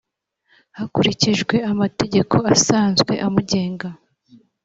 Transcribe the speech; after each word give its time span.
hakurikijwe 0.77 1.55
amategeko 1.71 2.35
asanzwe 2.53 3.13
amugenga 3.25 3.87